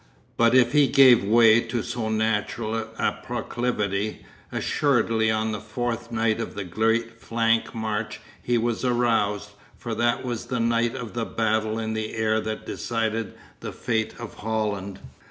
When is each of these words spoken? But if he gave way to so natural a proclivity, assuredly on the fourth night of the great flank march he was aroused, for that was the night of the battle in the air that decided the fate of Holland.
But 0.35 0.55
if 0.55 0.71
he 0.71 0.87
gave 0.87 1.23
way 1.23 1.59
to 1.61 1.83
so 1.83 2.09
natural 2.09 2.87
a 2.97 3.19
proclivity, 3.21 4.25
assuredly 4.51 5.29
on 5.29 5.51
the 5.51 5.59
fourth 5.59 6.11
night 6.11 6.39
of 6.39 6.55
the 6.55 6.63
great 6.63 7.21
flank 7.21 7.75
march 7.75 8.19
he 8.41 8.57
was 8.57 8.83
aroused, 8.83 9.51
for 9.77 9.93
that 9.93 10.25
was 10.25 10.47
the 10.47 10.59
night 10.59 10.95
of 10.95 11.13
the 11.13 11.25
battle 11.25 11.77
in 11.77 11.93
the 11.93 12.15
air 12.15 12.39
that 12.41 12.65
decided 12.65 13.35
the 13.59 13.71
fate 13.71 14.15
of 14.17 14.33
Holland. 14.33 14.97